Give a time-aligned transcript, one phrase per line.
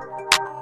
[0.00, 0.59] Good morning, good morning,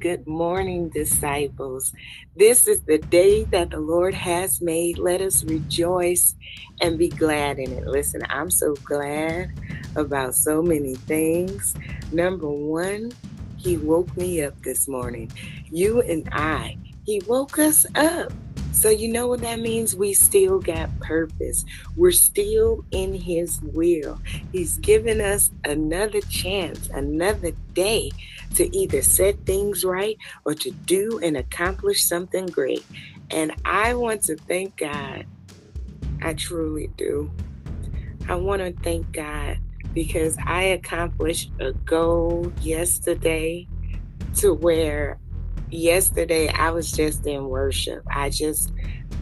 [0.00, 1.92] good morning, disciples.
[2.34, 4.96] This is the day that the Lord has made.
[4.96, 6.34] Let us rejoice
[6.80, 7.86] and be glad in it.
[7.86, 9.52] Listen, I'm so glad
[9.96, 11.74] about so many things.
[12.12, 13.12] Number one,
[13.58, 15.30] He woke me up this morning.
[15.70, 18.32] You and I, He woke us up.
[18.72, 19.94] So, you know what that means?
[19.94, 21.66] We still got purpose.
[21.96, 24.18] We're still in His will.
[24.52, 28.10] He's given us another chance, another day
[28.54, 32.84] to either set things right or to do and accomplish something great.
[33.30, 35.24] And I want to thank God.
[36.22, 37.30] I truly do.
[38.28, 39.58] I want to thank God
[39.94, 43.66] because I accomplished a goal yesterday
[44.36, 45.18] to where
[45.70, 48.02] yesterday I was just in worship.
[48.10, 48.72] I just,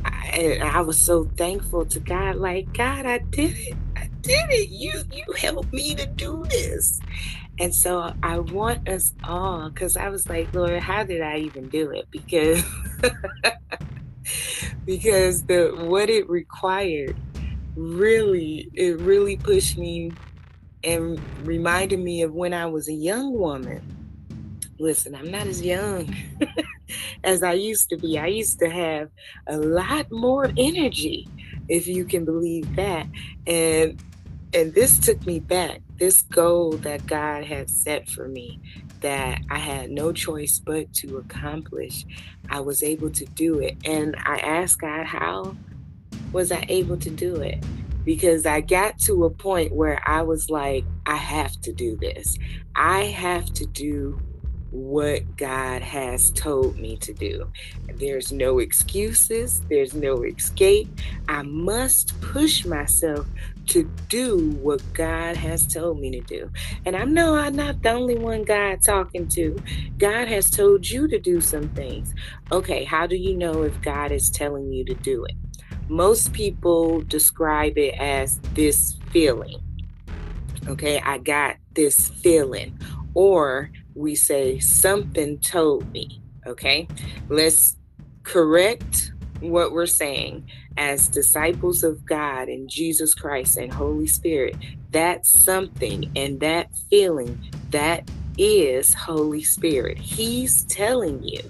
[0.05, 2.37] I, I was so thankful to God.
[2.37, 3.77] Like God, I did it.
[3.97, 4.71] I did it.
[4.71, 7.00] You, you helped me to do this.
[7.61, 11.69] And so I want us all, because I was like, Lord, how did I even
[11.69, 12.07] do it?
[12.11, 12.63] Because,
[14.87, 17.17] because the what it required
[17.75, 20.13] really, it really pushed me
[20.85, 23.99] and reminded me of when I was a young woman
[24.79, 26.15] listen, I'm not as young
[27.25, 28.19] as I used to be.
[28.19, 29.11] I used to have
[29.47, 31.29] a lot more energy,
[31.69, 33.07] if you can believe that.
[33.47, 34.03] And
[34.54, 35.81] and this took me back.
[35.98, 38.60] This goal that God had set for me
[39.00, 42.04] that I had no choice but to accomplish.
[42.48, 43.76] I was able to do it.
[43.84, 45.56] And I asked God, how
[46.32, 47.64] was I able to do it?
[48.04, 52.38] Because I got to a point where I was like, I have to do this.
[52.75, 54.20] I have to do
[54.71, 57.51] what God has told me to do.
[57.95, 60.89] There's no excuses, there's no escape.
[61.29, 63.27] I must push myself
[63.69, 66.51] to do what God has told me to do.
[66.87, 69.59] And I know I'm not the only one God talking to.
[69.99, 72.15] God has told you to do some things.
[72.51, 75.34] Okay, how do you know if God is telling you to do it?
[75.89, 79.59] Most people describe it as this feeling.
[80.67, 82.78] Okay, I got this feeling.
[83.15, 86.20] Or we say, something told me.
[86.47, 86.88] Okay,
[87.28, 87.76] let's
[88.22, 94.56] correct what we're saying as disciples of God and Jesus Christ and Holy Spirit.
[94.92, 97.39] That something and that feeling,
[97.71, 98.09] that
[98.39, 99.99] is Holy Spirit.
[99.99, 101.43] He's telling you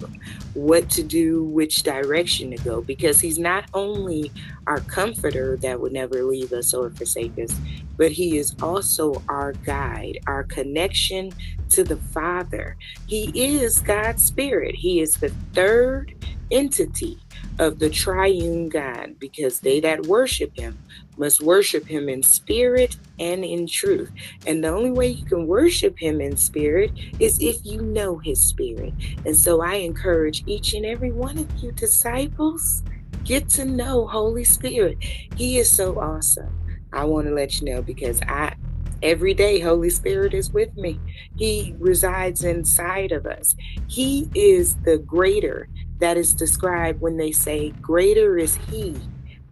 [0.55, 4.31] what to do, which direction to go, because He's not only
[4.67, 7.55] our comforter that would never leave us or forsake us,
[7.97, 11.31] but He is also our guide, our connection
[11.69, 12.75] to the Father.
[13.07, 14.75] He is God's Spirit.
[14.75, 16.15] He is the third
[16.51, 17.19] entity
[17.59, 20.77] of the triune God, because they that worship Him
[21.17, 24.09] must worship him in spirit and in truth.
[24.47, 28.41] And the only way you can worship him in spirit is if you know his
[28.41, 28.93] spirit.
[29.25, 32.83] And so I encourage each and every one of you disciples
[33.23, 34.97] Get to know Holy Spirit.
[35.35, 36.49] He is so awesome.
[36.91, 38.55] I want to let you know because I
[39.03, 40.99] every day Holy Spirit is with me.
[41.35, 43.55] He resides inside of us.
[43.87, 48.95] He is the greater that is described when they say greater is he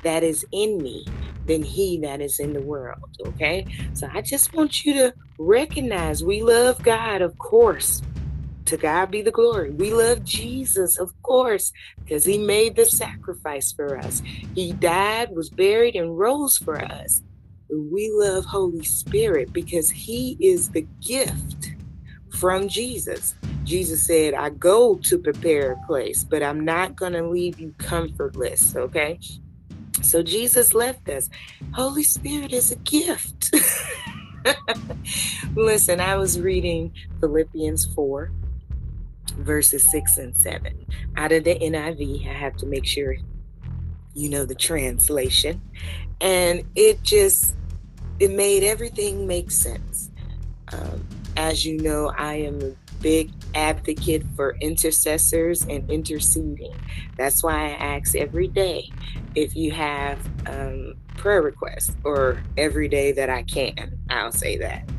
[0.03, 1.05] that is in me
[1.45, 2.99] than he that is in the world.
[3.25, 3.65] Okay.
[3.93, 8.01] So I just want you to recognize we love God, of course.
[8.65, 9.71] To God be the glory.
[9.71, 11.71] We love Jesus, of course,
[12.03, 14.21] because he made the sacrifice for us.
[14.55, 17.23] He died, was buried, and rose for us.
[17.69, 21.75] We love Holy Spirit because he is the gift
[22.29, 23.35] from Jesus.
[23.67, 27.75] Jesus said, I go to prepare a place, but I'm not going to leave you
[27.77, 28.73] comfortless.
[28.77, 29.19] Okay.
[30.01, 31.29] So Jesus left us.
[31.73, 33.53] Holy Spirit is a gift.
[35.55, 38.31] Listen, I was reading Philippians 4,
[39.39, 40.85] verses 6 and 7.
[41.17, 43.17] Out of the NIV, I have to make sure
[44.13, 45.61] you know the translation.
[46.21, 47.53] And it just,
[48.19, 50.09] it made everything make sense.
[50.71, 51.05] Um,
[51.35, 56.73] as you know, I am big advocate for intercessors and interceding.
[57.17, 58.89] That's why I ask every day
[59.35, 63.97] if you have um, prayer requests, or every day that I can.
[64.09, 64.89] I'll say that.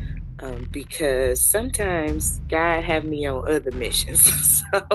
[0.40, 4.62] Um, because sometimes God have me on other missions.
[4.72, 4.86] so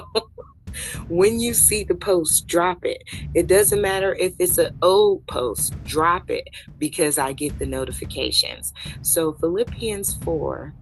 [1.07, 3.03] when you see the post, drop it.
[3.33, 6.47] It doesn't matter if it's an old post, drop it
[6.77, 8.73] because I get the notifications.
[9.01, 10.73] So Philippians 4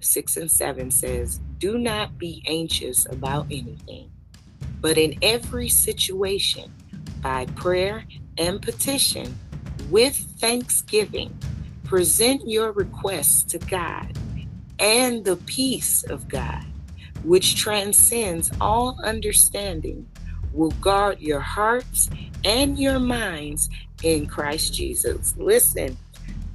[0.00, 4.10] 6 and 7 says, Do not be anxious about anything,
[4.80, 6.72] but in every situation,
[7.22, 8.04] by prayer
[8.38, 9.38] and petition,
[9.90, 11.36] with thanksgiving,
[11.84, 14.16] present your requests to God,
[14.78, 16.64] and the peace of God,
[17.24, 20.06] which transcends all understanding,
[20.52, 22.08] will guard your hearts
[22.44, 23.68] and your minds
[24.02, 25.34] in Christ Jesus.
[25.36, 25.96] Listen,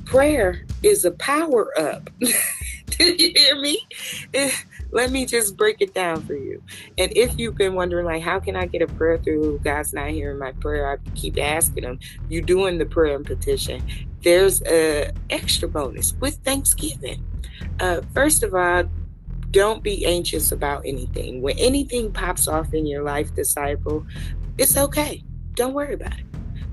[0.06, 2.10] prayer is a power up.
[2.98, 3.80] Did you hear me?
[4.34, 4.52] Eh,
[4.92, 6.62] let me just break it down for you.
[6.98, 9.60] And if you've been wondering, like, how can I get a prayer through?
[9.64, 10.92] God's not hearing my prayer.
[10.92, 12.00] I keep asking Him.
[12.30, 13.86] You're doing the prayer and petition.
[14.22, 17.26] There's a extra bonus with Thanksgiving.
[17.80, 18.84] Uh, first of all,
[19.52, 21.42] don't be anxious about anything.
[21.42, 24.06] When anything pops off in your life, disciple,
[24.58, 25.24] it's okay.
[25.54, 26.26] Don't worry about it.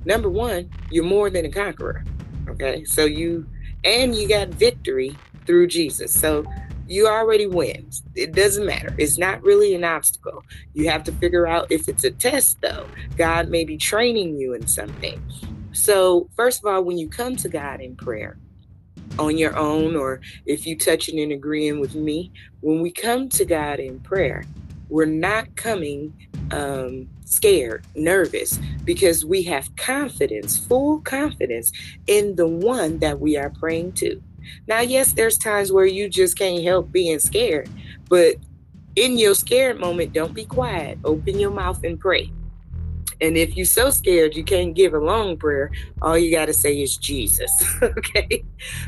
[0.05, 2.05] Number one, you're more than a conqueror.
[2.49, 3.47] Okay, so you
[3.85, 5.17] and you got victory
[5.47, 6.13] through Jesus.
[6.13, 6.45] So
[6.87, 7.89] you already win.
[8.15, 8.95] It doesn't matter.
[8.99, 10.45] It's not really an obstacle.
[10.75, 12.87] You have to figure out if it's a test, though.
[13.17, 15.23] God may be training you in something.
[15.73, 18.37] So, first of all, when you come to God in prayer
[19.19, 22.31] on your own, or if you touching and agreeing with me,
[22.61, 24.45] when we come to God in prayer,
[24.89, 26.13] we're not coming
[26.51, 31.73] um, scared, nervous, because we have confidence, full confidence
[32.07, 34.23] in the one that we are praying to.
[34.67, 37.69] Now, yes, there's times where you just can't help being scared,
[38.09, 38.37] but
[38.97, 40.99] in your scared moment, don't be quiet.
[41.05, 42.31] Open your mouth and pray.
[43.21, 45.71] And if you're so scared you can't give a long prayer,
[46.03, 47.51] all you got to say is Jesus,
[47.83, 48.45] okay?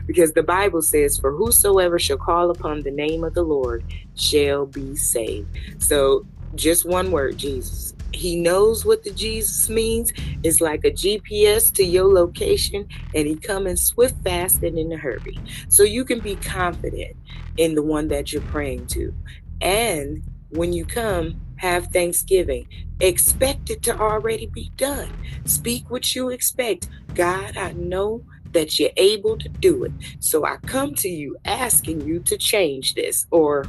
[0.06, 3.84] Because the Bible says, For whosoever shall call upon the name of the Lord
[4.16, 5.48] shall be saved.
[5.78, 6.26] So
[6.56, 10.12] just one word, Jesus he knows what the Jesus means.
[10.42, 14.96] It's like a GPS to your location, and he coming swift, fast, and in a
[14.96, 15.38] hurry.
[15.68, 17.16] So you can be confident
[17.56, 19.14] in the one that you're praying to.
[19.60, 22.66] And when you come, have thanksgiving.
[23.00, 25.10] Expect it to already be done.
[25.44, 26.88] Speak what you expect.
[27.14, 28.22] God, I know
[28.52, 29.92] that you're able to do it.
[30.20, 33.66] So I come to you asking you to change this or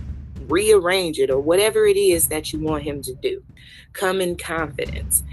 [0.49, 3.43] rearrange it or whatever it is that you want him to do.
[3.93, 5.23] Come in confidence.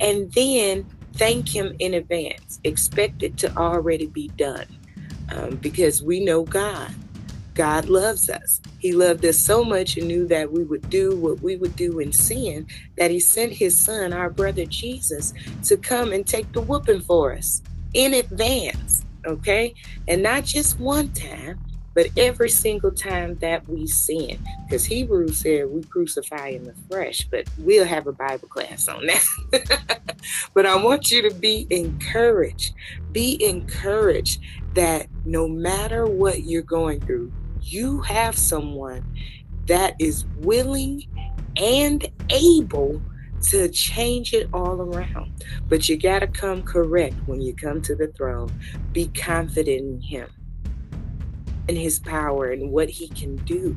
[0.00, 2.60] And then thank him in advance.
[2.64, 4.66] Expect it to already be done
[5.32, 6.94] um, because we know God.
[7.54, 8.60] God loves us.
[8.78, 11.98] He loved us so much and knew that we would do what we would do
[11.98, 15.34] in sin that he sent his son, our brother Jesus,
[15.64, 17.60] to come and take the whooping for us
[17.92, 19.04] in advance.
[19.26, 19.74] Okay.
[20.08, 21.58] And not just one time,
[22.00, 27.28] but every single time that we sin, because Hebrews said we crucify in the flesh,
[27.30, 30.00] but we'll have a Bible class on that.
[30.54, 32.72] but I want you to be encouraged.
[33.12, 34.40] Be encouraged
[34.72, 37.30] that no matter what you're going through,
[37.60, 39.04] you have someone
[39.66, 41.06] that is willing
[41.58, 43.02] and able
[43.42, 45.30] to change it all around.
[45.68, 48.50] But you got to come correct when you come to the throne.
[48.94, 50.30] Be confident in Him
[51.70, 53.76] and his power and what he can do.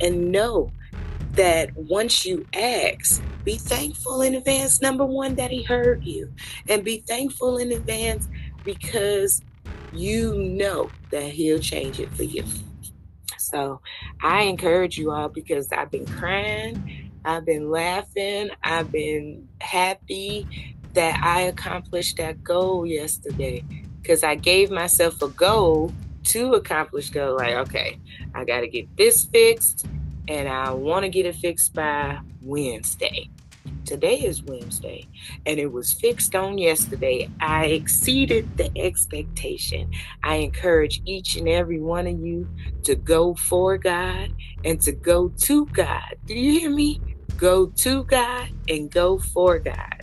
[0.00, 0.72] And know
[1.32, 6.32] that once you ask, be thankful in advance, number one, that He heard you,
[6.68, 8.28] and be thankful in advance
[8.64, 9.42] because
[9.92, 12.44] you know that He'll change it for you.
[13.38, 13.80] So
[14.22, 20.46] I encourage you all because I've been crying, I've been laughing, I've been happy
[20.94, 23.64] that I accomplished that goal yesterday
[24.00, 25.92] because I gave myself a goal
[26.24, 27.36] to accomplish goal.
[27.36, 27.98] Like, okay,
[28.34, 29.86] I got to get this fixed
[30.28, 33.30] and I want to get it fixed by Wednesday.
[33.84, 35.06] Today is Wednesday,
[35.44, 37.28] and it was fixed on yesterday.
[37.40, 39.90] I exceeded the expectation.
[40.22, 42.48] I encourage each and every one of you
[42.84, 44.30] to go for God
[44.64, 46.16] and to go to God.
[46.26, 47.02] Do you hear me?
[47.36, 50.02] Go to God and go for God.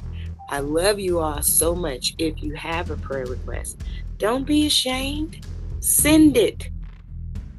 [0.50, 2.13] I love you all so much.
[2.20, 3.82] If you have a prayer request,
[4.20, 5.44] don't be ashamed.
[5.81, 6.69] Send it.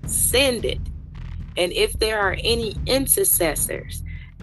[0.07, 0.81] Send it.
[1.57, 4.03] And if there are any intercessors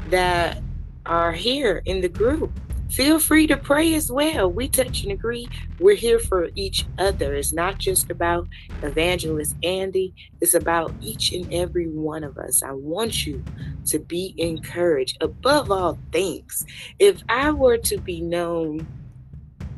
[0.09, 0.61] that
[1.05, 2.51] are here in the group,
[2.89, 4.51] feel free to pray as well.
[4.51, 5.47] We touch and agree.
[5.79, 7.33] We're here for each other.
[7.33, 8.49] It's not just about
[8.83, 12.61] Evangelist Andy, it's about each and every one of us.
[12.61, 13.43] I want you
[13.85, 16.65] to be encouraged above all things.
[16.99, 18.85] If I were to be known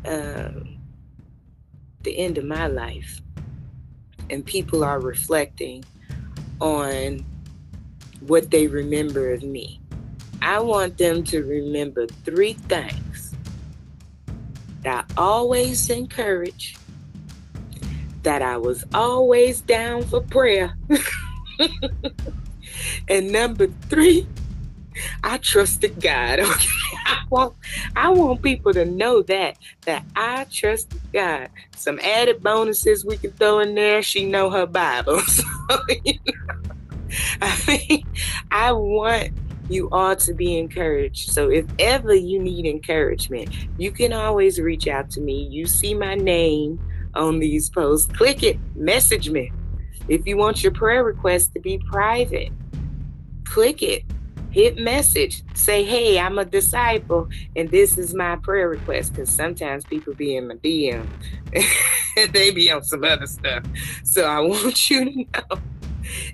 [0.06, 0.80] um,
[2.02, 3.22] the end of my life
[4.32, 5.84] and people are reflecting
[6.60, 7.24] on
[8.22, 9.80] what they remember of me.
[10.42, 13.36] I want them to remember three things
[14.84, 16.78] that I always encourage,
[18.24, 20.76] that I was always down for prayer.
[23.08, 24.28] and number three,
[25.24, 26.40] I trusted God.
[27.06, 27.56] I want
[27.96, 31.50] I want people to know that that I trust God.
[31.76, 34.02] Some added bonuses we can throw in there.
[34.02, 35.22] She know her Bible.
[35.32, 36.62] So, you know,
[37.42, 38.06] I mean,
[38.52, 39.32] I want
[39.70, 41.32] you all to be encouraged.
[41.32, 45.44] So if ever you need encouragement, you can always reach out to me.
[45.44, 46.80] You see my name
[47.16, 48.12] on these posts.
[48.12, 49.52] Click it, message me.
[50.08, 52.52] If you want your prayer request to be private,
[53.46, 54.04] click it
[54.52, 59.86] hit message say hey i'm a disciple and this is my prayer request because sometimes
[59.86, 61.08] people be in my dm
[62.32, 63.64] they be on some other stuff.
[64.04, 65.62] So i want you to know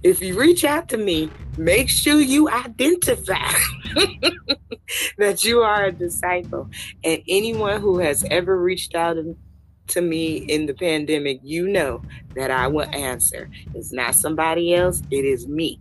[0.03, 3.51] if you reach out to me make sure you identify
[5.17, 6.69] that you are a disciple.
[7.03, 9.17] And anyone who has ever reached out
[9.87, 12.01] to me in the pandemic you know
[12.35, 13.49] that i will answer.
[13.73, 15.79] It's not somebody else it is me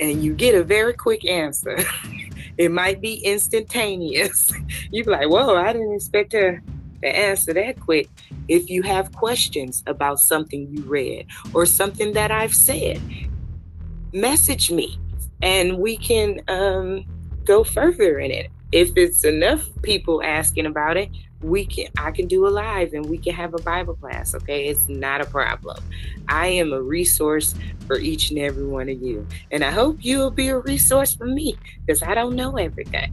[0.00, 1.78] and you get a very quick answer.
[2.58, 4.52] it might be instantaneous.
[4.90, 6.62] you be like, whoa, I didn't expect her
[7.02, 8.08] to answer that quick.
[8.48, 13.00] If you have questions about something you read or something that I've said,
[14.12, 14.98] message me
[15.42, 17.04] and we can um,
[17.44, 18.50] go further in it.
[18.72, 21.10] If it's enough people asking about it,
[21.42, 24.66] we can I can do a live and we can have a Bible class, okay?
[24.66, 25.82] It's not a problem.
[26.28, 27.54] I am a resource
[27.86, 29.26] for each and every one of you.
[29.50, 33.12] And I hope you'll be a resource for me because I don't know everything.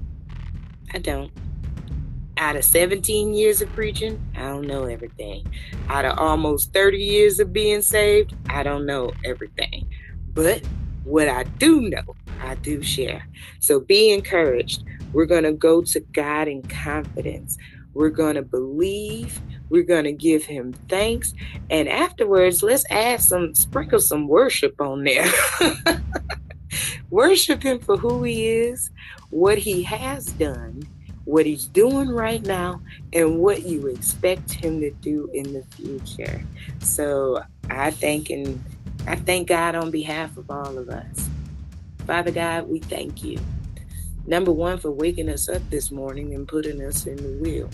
[0.93, 1.31] I don't.
[2.37, 5.45] Out of 17 years of preaching, I don't know everything.
[5.87, 9.87] Out of almost 30 years of being saved, I don't know everything.
[10.33, 10.63] But
[11.03, 13.27] what I do know, I do share.
[13.59, 14.83] So be encouraged.
[15.13, 17.57] We're going to go to God in confidence.
[17.93, 19.39] We're going to believe.
[19.69, 21.33] We're going to give him thanks.
[21.69, 25.31] And afterwards, let's add some, sprinkle some worship on there.
[27.09, 28.91] worship him for who he is,
[29.29, 30.83] what he has done,
[31.25, 32.81] what he's doing right now,
[33.13, 36.43] and what you expect him to do in the future.
[36.79, 38.61] So I thank and
[39.07, 41.29] I thank God on behalf of all of us.
[42.05, 43.39] Father God, we thank you.
[44.25, 47.69] Number one, for waking us up this morning and putting us in the wheel.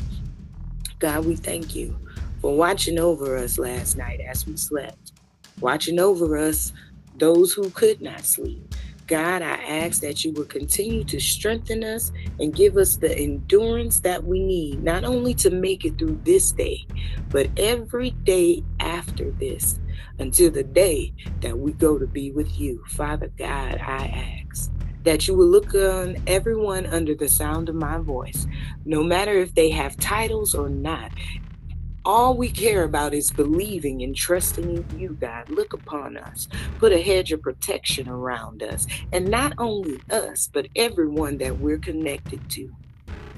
[0.97, 1.97] God, we thank you
[2.41, 5.13] for watching over us last night as we slept,
[5.59, 6.73] watching over us,
[7.17, 8.73] those who could not sleep.
[9.05, 13.99] God, I ask that you will continue to strengthen us and give us the endurance
[14.01, 16.85] that we need, not only to make it through this day,
[17.29, 19.79] but every day after this,
[20.19, 22.83] until the day that we go to be with you.
[22.89, 24.71] Father God, I ask
[25.09, 28.45] that you will look on everyone under the sound of my voice,
[28.85, 31.11] no matter if they have titles or not.
[32.05, 35.49] All we care about is believing and trusting in you, God.
[35.49, 36.47] Look upon us.
[36.77, 38.85] Put a hedge of protection around us.
[39.11, 42.71] And not only us, but everyone that we're connected to.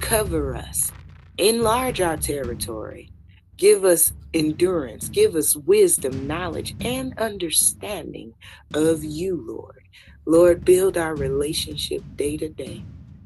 [0.00, 0.92] Cover us.
[1.38, 3.10] Enlarge our territory.
[3.56, 5.08] Give us endurance.
[5.08, 8.34] Give us wisdom, knowledge, and understanding
[8.74, 9.81] of you, Lord.
[10.24, 12.84] Lord, build our relationship day to day.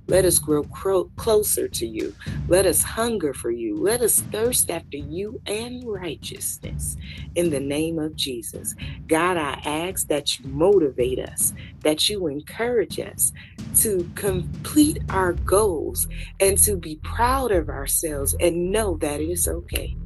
[0.08, 2.14] Let us grow cro- closer to you.
[2.48, 3.76] Let us hunger for you.
[3.76, 6.96] Let us thirst after you and righteousness
[7.34, 8.74] in the name of Jesus.
[9.08, 13.32] God, I ask that you motivate us, that you encourage us
[13.80, 16.08] to complete our goals
[16.40, 19.96] and to be proud of ourselves and know that it is okay.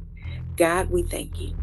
[0.57, 1.55] God, we thank you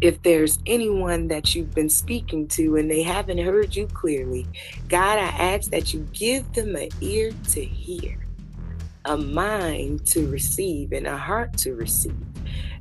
[0.00, 4.46] if there's anyone that you've been speaking to and they haven't heard you clearly,
[4.88, 8.26] God, I ask that you give them an ear to hear,
[9.04, 12.16] a mind to receive, and a heart to receive.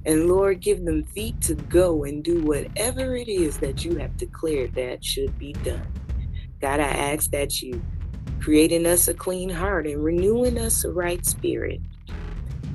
[0.05, 4.17] And Lord, give them feet to go and do whatever it is that you have
[4.17, 5.85] declared that should be done.
[6.59, 7.81] God, I ask that you
[8.39, 11.81] create in us a clean heart and renewing us a right spirit.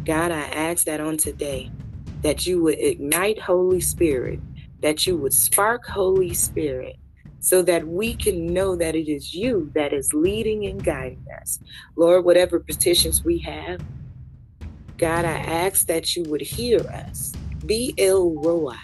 [0.05, 1.73] God, I ask that on today
[2.23, 4.41] that you would ignite Holy Spirit,
[4.81, 6.97] that you would spark Holy Spirit,
[7.41, 11.61] so that we can know that it is you that is leading and guiding us.
[11.95, 13.81] Lord, whatever petitions we have,
[14.99, 17.33] God, I ask that you would hear us.
[17.67, 18.75] Be El Roi,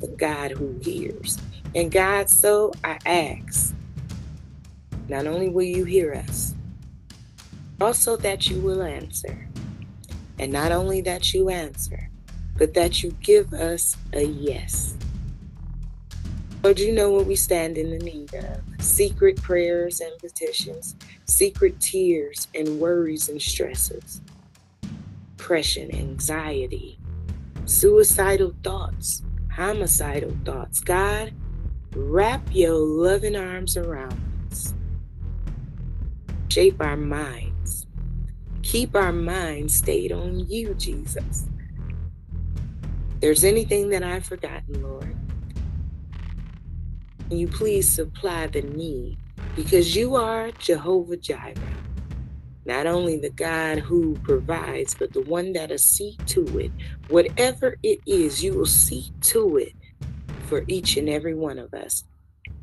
[0.00, 1.38] the God who hears.
[1.74, 3.74] And God, so I ask,
[5.08, 6.54] not only will you hear us,
[7.80, 9.48] also that you will answer.
[10.38, 12.07] And not only that you answer,
[12.58, 14.94] but that you give us a yes.
[16.64, 21.80] Lord, you know what we stand in the need of secret prayers and petitions, secret
[21.80, 24.20] tears and worries and stresses,
[25.36, 26.98] depression, anxiety,
[27.64, 29.22] suicidal thoughts,
[29.52, 30.80] homicidal thoughts.
[30.80, 31.32] God,
[31.94, 34.74] wrap your loving arms around us.
[36.48, 37.86] Shape our minds.
[38.62, 41.46] Keep our minds stayed on you, Jesus
[43.20, 45.16] there's anything that I've forgotten, Lord,
[47.28, 49.18] can you please supply the need?
[49.56, 51.54] Because you are Jehovah Jireh,
[52.64, 56.70] not only the God who provides, but the one that'll see to it.
[57.08, 59.72] Whatever it is, you will see to it
[60.46, 62.04] for each and every one of us.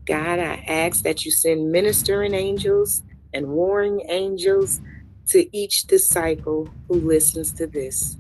[0.06, 3.04] God, I ask that you send ministering angels
[3.34, 4.80] and warring angels
[5.28, 8.18] to each disciple who listens to this.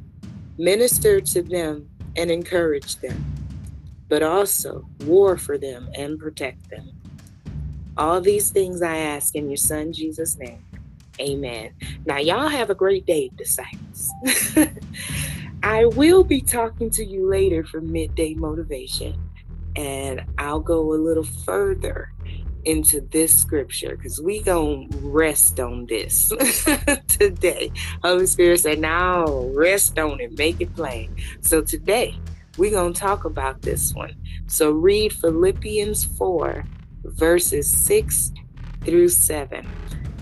[0.57, 3.25] Minister to them and encourage them,
[4.09, 6.91] but also war for them and protect them.
[7.97, 10.63] All these things I ask in your son Jesus' name.
[11.19, 11.71] Amen.
[12.05, 14.11] Now, y'all have a great day, disciples.
[15.63, 19.17] I will be talking to you later for midday motivation,
[19.75, 22.11] and I'll go a little further
[22.65, 26.29] into this scripture because we gonna rest on this
[27.07, 27.71] today.
[28.03, 32.17] Holy Spirit said, "Now rest on it, make it plain." So today
[32.57, 34.15] we're gonna talk about this one.
[34.47, 36.65] So read Philippians four,
[37.03, 38.31] verses six
[38.83, 39.67] through seven.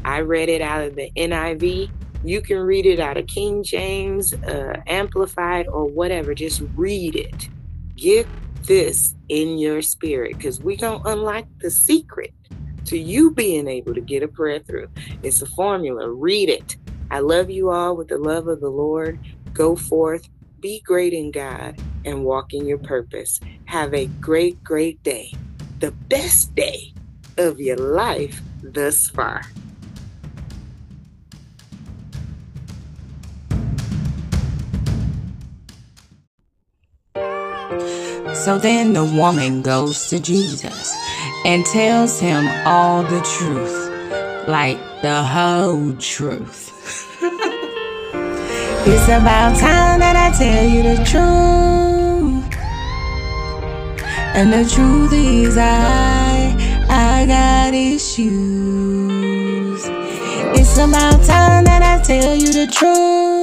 [0.06, 1.90] I read it out of the NIV.
[2.24, 6.34] You can read it out of King James, uh, Amplified, or whatever.
[6.34, 7.50] Just read it.
[7.96, 8.28] Get
[8.64, 12.34] this in your spirit because we're going to unlock the secret
[12.86, 14.88] to you being able to get a prayer through.
[15.22, 16.10] It's a formula.
[16.10, 16.78] Read it.
[17.12, 19.20] I love you all with the love of the Lord.
[19.54, 20.28] Go forth,
[20.60, 23.40] be great in God, and walk in your purpose.
[23.66, 25.32] Have a great, great day.
[25.80, 26.94] The best day
[27.38, 29.44] of your life thus far.
[38.34, 40.94] So then the woman goes to Jesus
[41.46, 46.72] and tells him all the truth, like the whole truth.
[48.86, 51.54] it's about time that I tell you the truth.
[54.36, 56.56] And the truth is, I,
[56.90, 58.24] I got issues.
[60.60, 63.43] It's about time that I tell you the truth.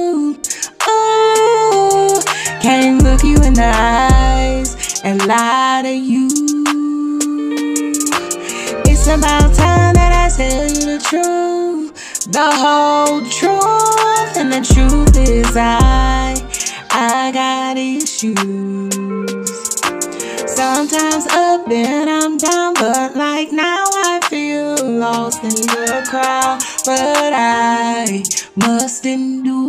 [2.61, 6.27] Can't look you in the eyes and lie to you.
[8.85, 15.17] It's about time that I tell you the truth, the whole truth, and the truth
[15.17, 16.35] is I,
[16.91, 18.93] I got issues.
[20.53, 26.61] Sometimes up and I'm down, but like now I feel lost in the crowd.
[26.85, 28.23] But I
[28.55, 29.61] must endure.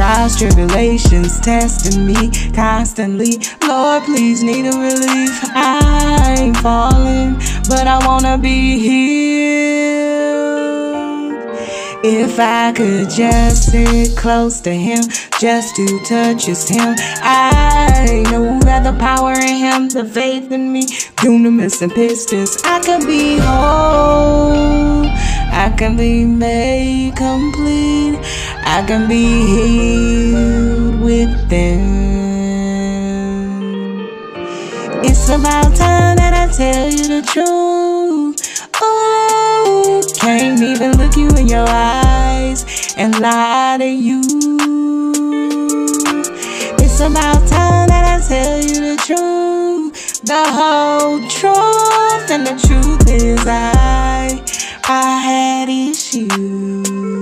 [0.00, 3.36] Trials, tribulations testing me constantly.
[3.68, 5.30] Lord, please need a relief.
[5.54, 7.34] I ain't falling,
[7.68, 9.90] but I wanna be healed.
[12.02, 15.04] If I could just sit close to him,
[15.38, 20.72] just to touch his him, I know that the power in him, the faith in
[20.72, 20.86] me,
[21.20, 25.09] dunamis and pistis, I can be whole,
[25.60, 28.18] I can be made complete,
[28.64, 31.80] I can be healed within.
[35.04, 38.70] It's about time that I tell you the truth.
[38.80, 44.22] Oh, can't even look you in your eyes and lie to you.
[46.78, 53.10] It's about time that I tell you the truth, the whole truth, and the truth
[53.10, 54.42] is I,
[54.92, 57.19] I had issues.